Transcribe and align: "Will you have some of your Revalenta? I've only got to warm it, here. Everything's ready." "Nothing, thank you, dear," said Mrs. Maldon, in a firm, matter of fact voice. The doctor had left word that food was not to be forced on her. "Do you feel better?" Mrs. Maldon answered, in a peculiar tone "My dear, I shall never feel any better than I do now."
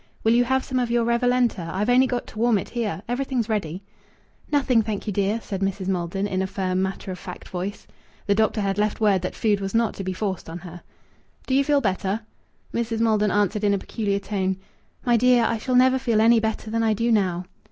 "Will 0.23 0.33
you 0.33 0.45
have 0.45 0.63
some 0.63 0.79
of 0.79 0.89
your 0.89 1.05
Revalenta? 1.05 1.69
I've 1.71 1.87
only 1.91 2.07
got 2.07 2.25
to 2.25 2.39
warm 2.39 2.57
it, 2.57 2.69
here. 2.69 3.03
Everything's 3.07 3.47
ready." 3.49 3.83
"Nothing, 4.51 4.81
thank 4.81 5.05
you, 5.05 5.13
dear," 5.13 5.39
said 5.41 5.61
Mrs. 5.61 5.87
Maldon, 5.87 6.25
in 6.25 6.41
a 6.41 6.47
firm, 6.47 6.81
matter 6.81 7.11
of 7.11 7.19
fact 7.19 7.47
voice. 7.49 7.85
The 8.25 8.33
doctor 8.33 8.61
had 8.61 8.79
left 8.79 8.99
word 8.99 9.21
that 9.21 9.35
food 9.35 9.59
was 9.61 9.75
not 9.75 9.93
to 9.93 10.03
be 10.03 10.11
forced 10.13 10.49
on 10.49 10.57
her. 10.57 10.81
"Do 11.45 11.53
you 11.53 11.63
feel 11.63 11.81
better?" 11.81 12.21
Mrs. 12.73 12.99
Maldon 12.99 13.29
answered, 13.29 13.63
in 13.63 13.75
a 13.75 13.77
peculiar 13.77 14.17
tone 14.17 14.57
"My 15.05 15.17
dear, 15.17 15.43
I 15.45 15.59
shall 15.59 15.75
never 15.75 15.99
feel 15.99 16.19
any 16.19 16.39
better 16.39 16.71
than 16.71 16.81
I 16.81 16.93
do 16.93 17.11
now." 17.11 17.45